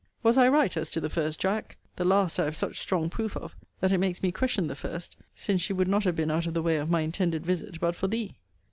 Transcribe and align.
Was 0.23 0.35
I 0.35 0.49
right, 0.49 0.75
as 0.77 0.89
to 0.89 0.99
the 0.99 1.11
first, 1.11 1.39
Jack? 1.39 1.77
The 1.97 2.03
last 2.03 2.39
I 2.39 2.45
have 2.45 2.57
such 2.57 2.79
strong 2.79 3.07
proof 3.07 3.37
of, 3.37 3.55
that 3.81 3.91
it 3.91 3.99
makes 3.99 4.23
me 4.23 4.31
question 4.31 4.65
the 4.65 4.73
first; 4.73 5.15
since 5.35 5.61
she 5.61 5.73
would 5.73 5.87
not 5.87 6.05
have 6.05 6.15
been 6.15 6.31
out 6.31 6.47
of 6.47 6.55
the 6.55 6.63
way 6.63 6.77
of 6.77 6.89
my 6.89 7.01
intended 7.01 7.45
visit 7.45 7.79
but 7.79 7.95
for 7.95 8.07
thee. 8.07 8.33